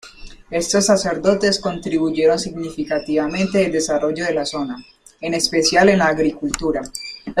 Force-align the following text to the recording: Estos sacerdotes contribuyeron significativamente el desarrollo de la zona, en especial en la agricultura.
Estos 0.49 0.87
sacerdotes 0.87 1.59
contribuyeron 1.59 2.39
significativamente 2.39 3.63
el 3.63 3.71
desarrollo 3.71 4.25
de 4.25 4.33
la 4.33 4.47
zona, 4.47 4.83
en 5.19 5.35
especial 5.35 5.89
en 5.89 5.99
la 5.99 6.07
agricultura. 6.07 6.81